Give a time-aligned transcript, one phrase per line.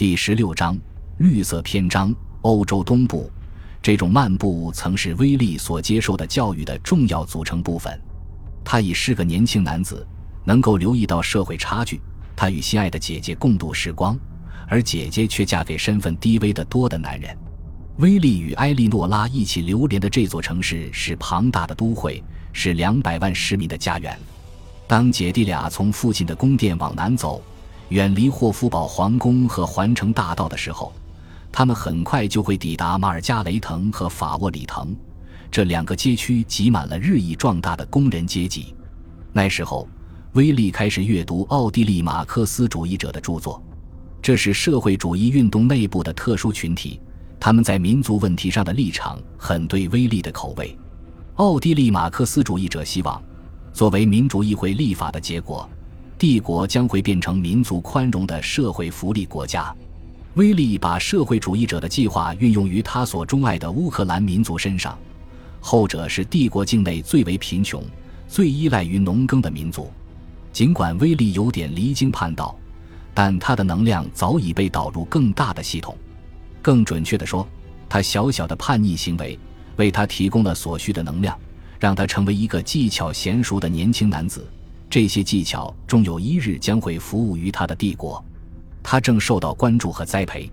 [0.00, 0.78] 第十六章
[1.18, 2.10] 绿色篇章：
[2.40, 3.30] 欧洲东部。
[3.82, 8.00] 这种漫步曾是威利所接受的教育的重要组成部分。
[8.64, 10.08] 他已是个年轻男子，
[10.42, 12.00] 能够留意到社会差距。
[12.34, 14.18] 他与心爱的姐姐共度时光，
[14.68, 17.36] 而姐姐却嫁给身份低微的多的男人。
[17.98, 22.24] 威利与埃莉诺拉一起流连的这座城市是庞大的都会，
[22.54, 24.18] 是两百万市民的家园。
[24.88, 27.42] 当姐弟俩从父亲的宫殿往南走，
[27.90, 30.92] 远离霍夫堡皇宫和环城大道的时候，
[31.50, 34.88] 他们很快就会抵达马尔加雷滕和法沃里滕。
[35.50, 38.72] 这两个街区挤满了日益壮大的工人阶级。
[39.32, 39.88] 那时候，
[40.34, 43.60] 威利开始阅读奥地利马克思主义者的著作，
[44.22, 47.00] 这是社会主义运动内部的特殊群体。
[47.40, 50.78] 他们在民族问题上的立场很对威利的口味。
[51.36, 53.20] 奥地利马克思主义者希望，
[53.72, 55.68] 作为民主议会立法的结果，
[56.20, 59.74] 帝国将会变成民族宽容的社会福利国家。
[60.34, 64.98] 威利把社会主义者的计划运用于他所钟爱的乌克兰民族身上，
[65.62, 67.82] 后者是帝国境内最为贫穷、
[68.28, 69.90] 最依赖于农耕的民族。
[70.52, 72.54] 尽管威利有点离经叛道，
[73.14, 75.96] 但他的能量早已被导入更大的系统。
[76.60, 77.48] 更准确地说，
[77.88, 79.38] 他小小的叛逆行为
[79.76, 81.34] 为他提供了所需的能量，
[81.78, 84.46] 让他成为一个技巧娴熟的年轻男子。
[84.90, 88.22] 这些技巧终有一日将会服务于他的帝国。
[88.82, 90.50] 他正受到关注和栽培。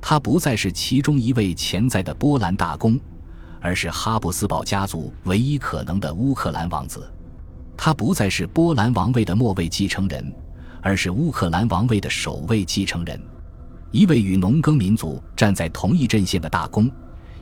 [0.00, 2.98] 他不再是其中一位潜在的波兰大公，
[3.60, 7.08] 而是哈布斯堡家族唯一可能的乌克兰王子。
[7.76, 10.32] 他不再是波兰王位的末位继承人，
[10.80, 13.20] 而是乌克兰王位的首位继承人。
[13.92, 16.90] 一位与农耕民族站在同一阵线的大公，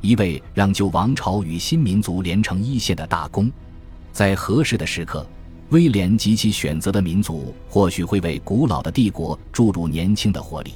[0.02, 3.50] 一位让旧王朝与新民族连成一线的大公，
[4.12, 5.26] 在合适的时刻，
[5.70, 10.74] 威廉及其选择的民族或许会为古老的帝国注入年轻的活力。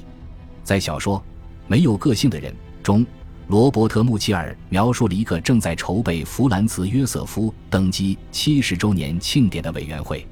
[0.63, 1.19] 在小说
[1.67, 3.05] 《没有个性的人》中，
[3.47, 10.25] 罗伯特·穆奇尔描述了一个正在筹备弗兰茨·约瑟夫登基七十周年庆典的委员会，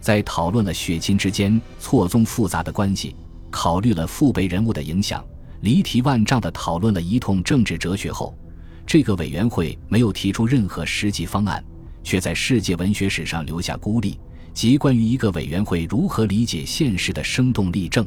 [0.00, 3.14] 在讨论了血亲之间错综复杂的关系。
[3.48, 5.24] 考虑了父辈人物的影响，
[5.60, 8.36] 离题万丈地讨论了一通政治哲学后，
[8.84, 11.64] 这个委员会没有提出任何实际方案，
[12.02, 14.18] 却在世界文学史上留下孤立，
[14.52, 18.06] 即关于一个委员会如何理解现实的生动例证。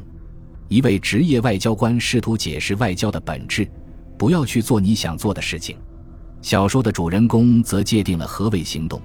[0.68, 3.68] 一位职业外交官试图解释外交的本质：
[4.18, 5.78] 不要去做你想做的事情。
[6.42, 9.02] 小说的主人公则界定了何为行动，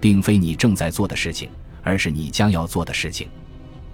[0.00, 1.48] 并非你正在做的事情，
[1.82, 3.28] 而是你将要做的事情。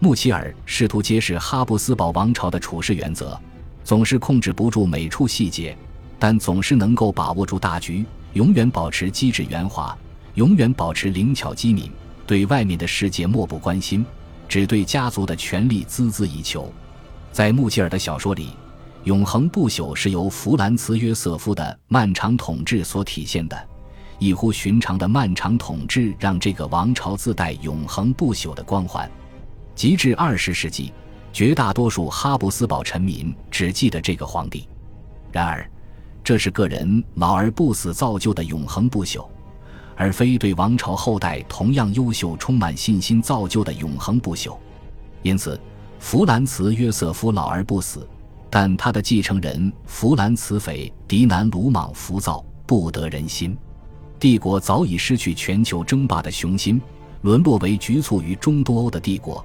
[0.01, 3.39] 穆齐尔试图揭示哈布斯堡王朝的处事原则，
[3.85, 5.77] 总是控制不住每处细节，
[6.19, 9.97] 但总是能够把握住大局，永远保持机智圆滑，
[10.39, 11.91] 永远保持灵巧机敏，
[12.25, 14.07] 对外面的世界漠不关心，
[14.49, 16.73] 只对家族的权力孜孜以求。
[17.33, 18.51] 在穆齐尔的小说里，
[19.03, 23.69] 永恒不朽是由弗兰茨·约瑟夫的漫长统治所体现的，
[24.21, 29.11] 异乎寻常的漫长统治让这个王朝自带永恒不朽的光环。
[29.75, 30.93] 及至二十世纪，
[31.33, 34.69] 绝大多数哈布斯堡臣民只记得这个皇帝。
[35.33, 35.69] 然而，
[36.23, 39.27] 这是个人老而不死造就的永恒不朽，
[39.99, 44.57] 而非对王朝后代同样优秀、充满信心造就的永恒不朽。
[45.23, 45.61] 因此，
[45.99, 48.09] 弗兰茨·约瑟夫老而不死，
[48.49, 53.59] 但他的继承人弗兰茨·斐迪南鲁莽、浮躁、不得人心。
[54.21, 56.81] 帝国早已失去全球争霸的雄心，
[57.23, 59.45] 沦落为局促于中东欧的帝国。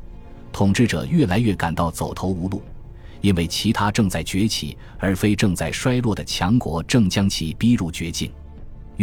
[0.52, 2.62] 统治者越来越感到走投无路，
[3.22, 8.32] 因为其他正在崛起而非正在衰落的强国正将其逼入绝境。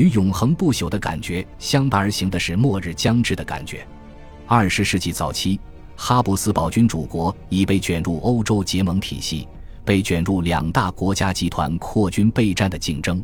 [0.01, 3.87] 与永恒不朽的感觉相伴而行的是末日将至的感觉。
[4.47, 5.61] 二十世纪早期，
[5.95, 9.47] 哈布斯堡君主国已被卷入欧洲结盟体系，
[9.85, 13.23] 被卷入两大国家集团扩军备战的竞争。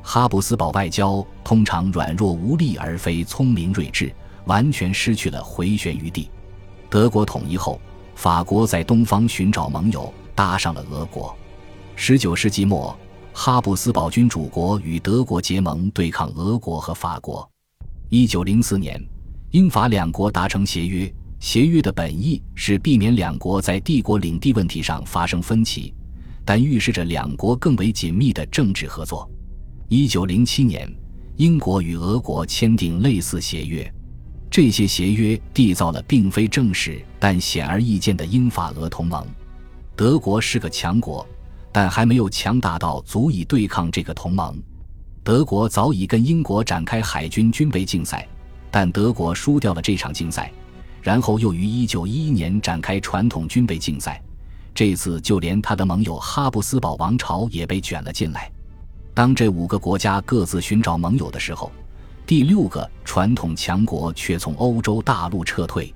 [0.00, 4.10] 哈布斯堡外交通常软弱无力，而非聪明睿智，
[4.46, 6.30] 完全失去了回旋余地。
[6.88, 7.78] 德国统一后，
[8.14, 11.36] 法国在东方寻找盟友，搭上了俄国。
[11.94, 12.96] 十九世纪末，
[13.38, 17.46] 哈布斯堡君主国与德国结盟，对抗俄国和法国。
[18.08, 18.98] 一九零四年，
[19.50, 25.92] 英法两国达成协约，协约的本意是避免两国在帝国领地问题上发生分歧，
[26.46, 29.30] 但预示着两国更为紧密的政治合作。
[29.90, 30.90] 一九零七年，
[31.36, 33.94] 英国与俄国签订类似协约。
[34.50, 39.22] 这些协约缔造了并非正式但显而易见的英法俄同盟。
[39.94, 41.24] 德国是个强国，
[41.76, 44.58] 但还没有强大到足以对抗这个同盟。
[45.22, 48.26] 德国早已跟英国展开海军军备竞赛，
[48.70, 50.50] 但德国输掉了这场竞赛，
[51.02, 54.18] 然后又于1911年展开传统军备竞赛。
[54.74, 58.50] 这次就连他的盟友哈布斯堡王朝也被卷了进来。
[59.12, 61.70] 当这五个国家各自寻找盟友的时候，
[62.26, 65.94] 第六个传统强国却从欧洲大陆撤退。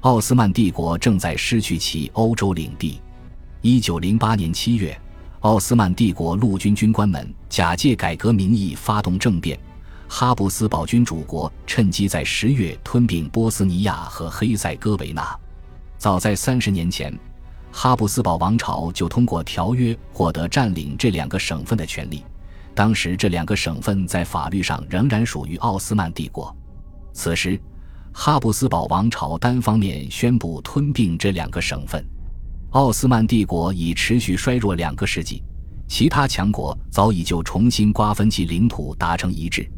[0.00, 3.00] 奥斯曼帝国正在失去其欧洲领地。
[3.60, 5.00] 一九零八年七月，
[5.42, 9.58] 奥斯曼帝国陆军军官们假借改革名义发动政变。
[10.08, 15.36] 哈布斯堡君主国趁机在十月吞并波斯尼亚和黑塞哥维那。
[15.98, 17.12] 早在三十年前，
[17.72, 22.24] 哈布斯堡王朝就通过条约获得占领这两个省份的权利。
[22.72, 26.54] 当时，这两个省份在法律上仍然属于奥斯曼帝国。
[27.12, 27.60] 此时，
[28.12, 32.04] 哈布斯堡王朝单方面宣布吞并这两个省份。
[32.72, 35.42] 奥斯曼帝国已持续衰弱两个世纪，
[35.86, 39.70] 其他强国早已就重新瓜分其领土达成一致。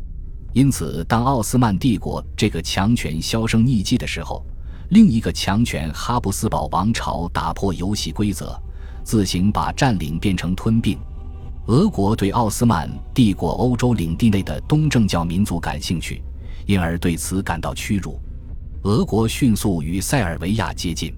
[0.53, 4.47] 因此，当奥斯曼帝国这个强权销声匿迹的时候，
[4.91, 8.57] 另一个强权哈布斯堡王朝打破游戏规则，
[9.03, 10.97] 自行把占领变成吞并。
[11.67, 16.23] 俄国对奥斯曼帝国欧洲领地内的东正教民族感兴趣，
[16.65, 18.21] 因而对此感到屈辱。
[18.85, 21.13] 俄国迅速与塞尔维亚接近，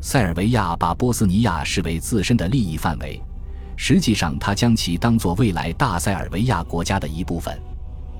[0.00, 3.20] 塞尔维亚把波斯尼亚视为自身的利益范围，
[3.76, 7.58] 实际上他将其当作未来大塞尔维亚国家的一部分。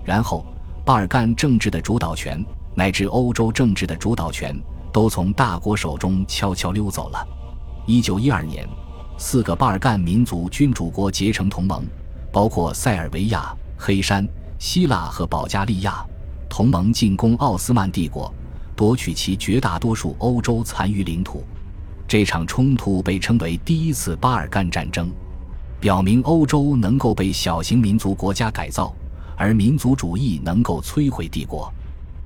[0.04, 0.44] 然后，
[0.84, 2.44] 巴尔干政治的主导权
[2.74, 4.58] 乃至欧洲政治的主导权
[4.92, 7.26] 都从大国手中悄悄溜走了。
[7.86, 8.68] 一九一二年，
[9.16, 11.84] 四个巴尔干民族君主国结成同盟，
[12.32, 14.26] 包括塞尔维亚、黑山、
[14.58, 16.04] 希腊和保加利亚。
[16.50, 18.34] 同盟进攻奥斯曼帝国，
[18.74, 21.44] 夺取其绝大多数欧洲残余领土。
[22.08, 25.10] 这场冲突被称为第一次巴尔干战争，
[25.78, 28.94] 表明欧洲能够被小型民族国家改造。
[29.36, 31.72] 而民族主义能够摧毁帝国。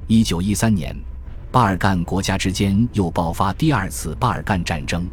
[0.07, 0.97] 一九一三年，
[1.51, 5.05] 巴尔干国家之间又爆发第二次巴尔干战争。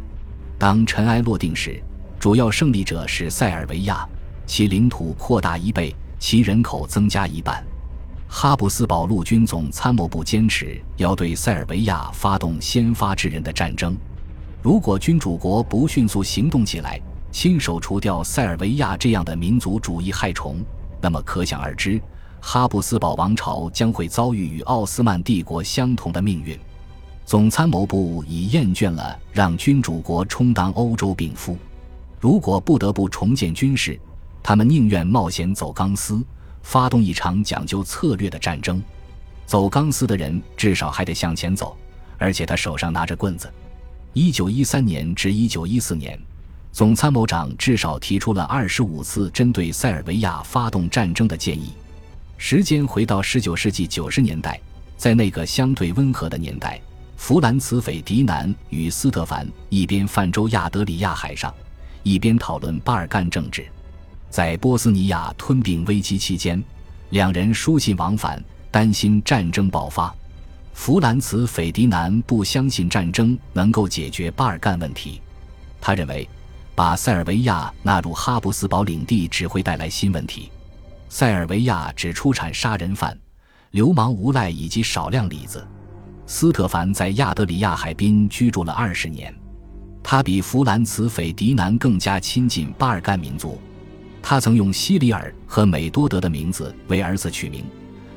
[0.58, 1.82] 当尘埃落定时，
[2.18, 4.08] 主要胜利者是塞尔维亚，
[4.46, 7.62] 其领土扩大一倍，其人口增加一半。
[8.30, 13.98] 哈布斯堡陆军总参谋部坚持要对塞尔维亚发动先发制人的战争。
[14.62, 17.00] 如果君主国不迅速行动起来，
[17.32, 20.58] 亲手除掉塞尔维亚这样的民族主义害虫，
[21.02, 22.02] 那么可想而知，
[22.42, 26.60] 哈布斯堡王朝将会遭遇与奥斯曼帝国相同的命运。
[27.26, 31.56] 总参谋部已厌倦了让君主国充当欧洲病夫，
[32.20, 33.98] 如果不得不重建军事，
[34.44, 36.22] 他们宁愿冒险走钢丝，
[36.64, 38.84] 发动一场讲究策略的战争。
[39.46, 41.78] 走钢丝的人至少还得向前走，
[42.18, 43.50] 而且他手上拿着棍子。
[44.14, 46.20] 一九一三年至一九一四年。
[46.72, 51.74] 总参谋长至少提出了二十五次针对塞尔维亚发动战争的建议。
[52.38, 54.60] 时间回到十九世纪九十年代，
[54.96, 56.80] 在那个相对温和的年代，
[57.18, 61.54] 弗兰茨·斐迪南与斯特凡一边泛舟亚德里亚海上，
[62.04, 63.68] 一边讨论巴尔干政治。
[64.30, 66.64] 在波斯尼亚吞并危机期间，
[67.10, 70.16] 两人书信往返，担心战争爆发。
[70.82, 75.22] 弗兰茨·斐迪南不相信战争能够解决巴尔干问题，
[75.82, 76.26] 他认为。
[76.74, 80.50] 把塞尔维亚纳入哈布斯堡领地只会带来新问题。
[81.10, 83.16] 塞尔维亚只出产杀人犯、
[83.72, 85.68] 流氓无赖以及少量李子。
[86.26, 89.36] 斯特凡在亚德里亚海滨居住了二十年，
[90.02, 93.60] 他比弗兰茨·斐迪南更加亲近巴尔干民族。
[94.24, 97.66] 他曾用希里尔和美多德的名字为儿子取名，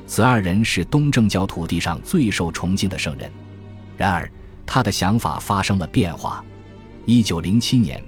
[0.05, 3.31] 此二人是东正教土地上最受崇敬的圣人。
[3.97, 4.29] 然而，
[4.65, 6.43] 他的想法发生了变化。
[7.05, 8.03] 一九零七年。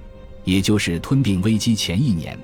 [0.46, 2.38] 也就是吞并危机前一年，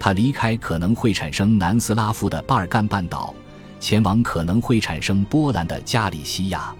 [0.00, 3.32] 他离开可能会产生南斯拉夫的巴尔干半岛，
[3.78, 6.74] 前往可能会产生波兰的加里西亚。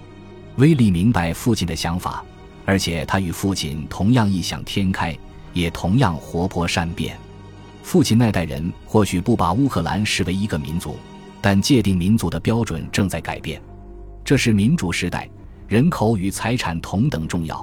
[0.57, 2.25] 威利明白父亲的想法，
[2.65, 5.17] 而且他与父亲同样异想天开，
[5.53, 7.17] 也同样活泼善变。
[7.85, 10.97] 父亲那代人或许不把乌克兰视为一个民族，
[11.47, 13.63] 但界定民族的标准正在改变。
[14.25, 15.31] 这是民主时代，
[15.69, 17.57] 人口与财产同等重要；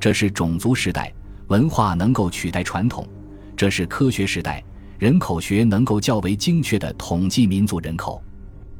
[0.00, 1.12] 这是种族时代。
[1.48, 3.06] 文化能够取代传统，
[3.54, 4.64] 这是科学时代。
[4.98, 8.22] 人口学能够较为精确地统计民族人口。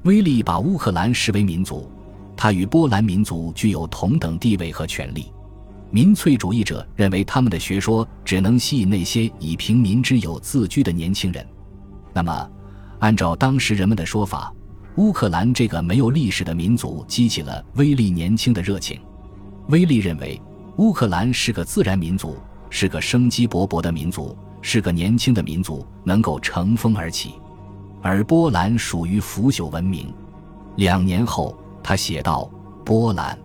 [0.04, 1.86] 威利把乌克兰视为民族，
[2.34, 5.30] 他与波兰民族具有同等地位和权利。
[5.90, 11.46] 民粹主义者认为他们的学说只能吸引那些以平民之友自居的年轻人。
[12.14, 12.50] 那么，
[13.00, 14.52] 按照当时人们的说法，
[14.96, 19.00] 乌克兰这个没有历史的民族激起了威利年轻的热情。
[19.68, 20.40] 威利认为
[20.76, 22.36] 乌克兰是个自然民族。
[22.70, 27.36] 是个生机勃勃的民族，是个年轻的民族，能够乘风而起。
[28.02, 30.12] 而波兰属于腐朽文明。
[30.76, 32.46] 两年后，他写道
[32.84, 33.38] ：“波兰，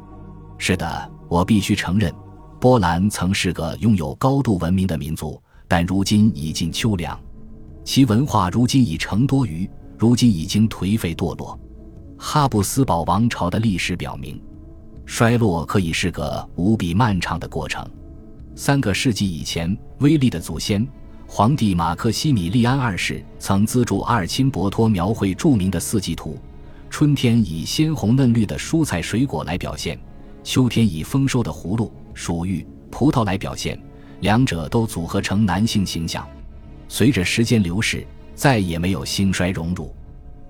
[0.57, 2.13] 是的，我必须承认，
[2.59, 7.17] 波兰曾是个拥有高度文明的民族，但如今已近秋凉，
[7.83, 11.59] 其文化如今已成多余，如今已经颓废堕落。
[12.17, 14.41] 哈布斯堡王朝的历史表明，
[15.05, 17.85] 衰落可以是个无比漫长的过程。
[18.55, 20.87] 三个世纪以前，威利的祖先
[21.27, 26.37] 皇帝马克西米利安二世曾资助阿尔钦博托描绘著名的四季图：
[26.89, 29.99] 春天以鲜红嫩绿的蔬菜水果来表现，
[30.43, 33.77] 秋天以丰收的葫芦、薯芋、葡萄来表现，
[34.21, 36.25] 两者都组合成男性形象。
[36.87, 39.93] 随着时间流逝，再也没有兴衰荣辱。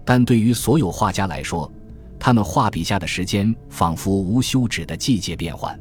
[0.06, 1.72] 但对于所有画家来说，
[2.20, 5.78] 他们画笔下的时间仿佛无休止的季节变换。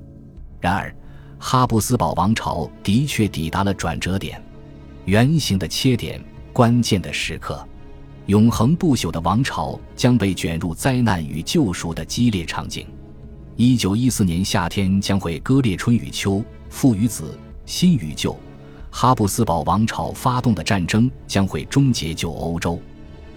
[0.61, 0.95] 然而，
[1.39, 4.41] 哈布斯堡王朝的确抵达了转折点，
[5.07, 7.67] 圆形的切点，关键的时刻，
[8.27, 12.87] 永恒不朽的王朝将被卷入灾难与救赎的激烈场景。
[13.57, 18.37] 一九一四年夏天将会割裂春与秋，父与子，新与旧。
[18.95, 22.79] 哈布斯堡王朝发动的战争将会终结旧欧洲。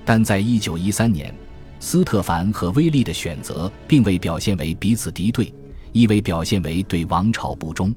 [0.04, 1.34] 但在一九一三年，
[1.80, 5.52] 斯特凡和威利的选择并未表现为彼此敌对，
[5.94, 7.96] 亦未表现为对王朝不忠。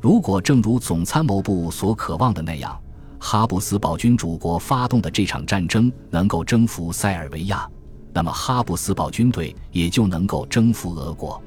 [0.00, 2.78] 如果正如总参谋部所渴望的那样，
[3.20, 7.66] 哈布斯堡君主国发动的这场战争能够征服塞尔维亚，
[8.12, 11.40] 那么哈布斯堡军队也就能够征服俄国。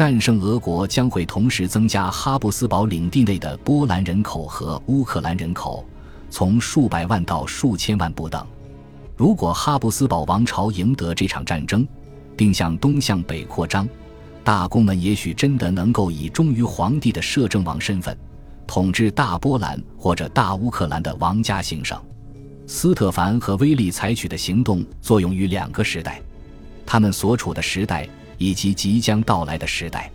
[0.00, 5.84] 战胜俄国将会同时增加哈布斯堡领地内的波兰人口和乌克兰人口，
[6.30, 8.42] 从数百万到数千万不等。
[9.14, 11.86] 如果哈布斯堡王朝赢得这场战争，
[12.34, 13.86] 并向东向北扩张，
[14.42, 18.16] 大公们也许真的能够以忠于皇帝的摄政王身份，
[18.66, 22.00] 统治大波兰或者大乌克兰的王家行省。
[22.66, 26.22] 斯特凡和威利采取的行动作用于两个时代，
[26.86, 28.08] 他们所处的时代
[28.40, 30.10] 以及即将到来的时代，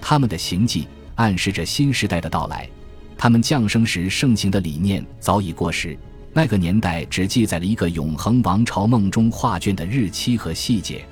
[0.00, 2.68] 他们的行迹暗示着新时代的到来。
[3.16, 5.96] 他们降生时盛行的理念早已过时。
[6.32, 11.04] 那个年代只记载了一个永恒王朝梦中画卷的日期和细节，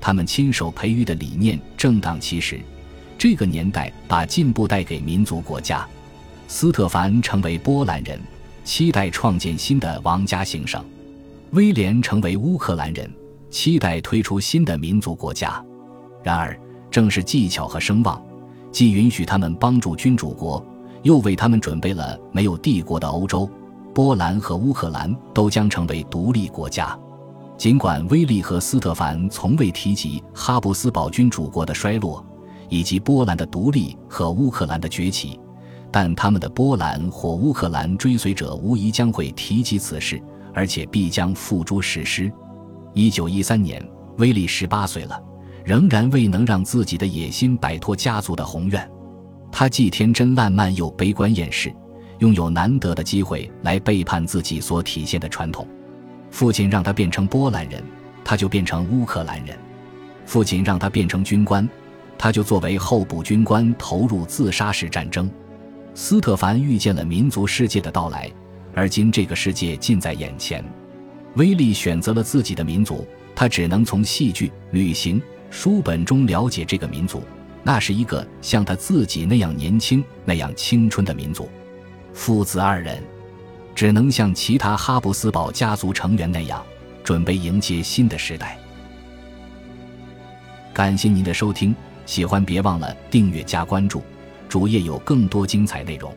[0.00, 2.60] 他们亲手培育的理念正当其时。
[3.16, 5.86] 这个年代把进步带给民族国家。
[6.46, 8.20] 斯特凡成为波兰人，
[8.64, 10.82] 期待创建新的王家行省；
[11.52, 13.10] 威廉成为乌克兰人，
[13.50, 15.64] 期待推出新的民族国家。
[16.22, 16.58] 然而，
[16.90, 18.22] 正是技巧和声望，
[18.70, 20.64] 既允许他们帮助君主国，
[21.02, 23.48] 又为他们准备了没有帝国的欧洲。
[23.94, 26.98] 波兰和乌克兰都将成为独立国家。
[27.58, 32.24] 尽管威利和斯特凡从未提及哈布斯堡君主国的衰落，
[32.68, 35.38] 以及波兰的独立和乌克兰的崛起，
[35.90, 40.20] 但他们的波兰或乌克兰追随者无疑将会提及此事，
[40.54, 42.32] 而且必将付诸实施。
[42.94, 43.86] 一九一三年，
[44.16, 45.22] 威利十八岁了，
[45.64, 48.90] 仍然未能让自己的野心摆脱家族的宏愿。
[49.50, 51.72] 他既天真烂漫，又悲观厌世。
[52.18, 55.66] 拥有难得的机会来背叛自己所体现的传统。
[56.30, 57.82] 父亲让他变成波兰人，
[58.24, 59.56] 他就变成乌克兰人；
[60.24, 61.68] 父亲让他变成军官，
[62.16, 65.28] 他就作为候补军官投入自杀式战争。
[65.94, 68.30] 斯特凡预见了民族世界的到来，
[68.72, 70.64] 而今这个世界近在眼前。
[71.34, 73.04] 威利选择了自己的民族，
[73.34, 75.20] 他只能从戏剧、旅行、
[75.52, 77.22] 书本中了解这个民族。
[77.62, 81.48] 那是一个像他自己那样年轻、那样青春的民族。
[82.12, 83.00] 父子二人
[83.72, 86.60] 只能像其他哈布斯堡家族成员那样，
[87.04, 88.58] 准备迎接新的时代。
[90.72, 91.72] 感谢您的收听，
[92.04, 94.02] 喜欢别忘了订阅加关注，
[94.48, 96.12] 主页有更多精彩内容。